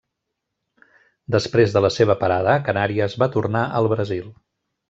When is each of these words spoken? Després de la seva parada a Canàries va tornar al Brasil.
Després 1.35 1.75
de 1.77 1.83
la 1.87 1.93
seva 1.97 2.17
parada 2.23 2.57
a 2.57 2.65
Canàries 2.71 3.19
va 3.25 3.31
tornar 3.37 3.65
al 3.81 3.95
Brasil. 3.97 4.29